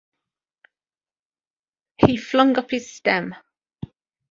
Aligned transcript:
He 1.97 2.17
flung 2.17 2.57
up 2.57 2.71
his 2.71 2.91
stem. 2.91 3.35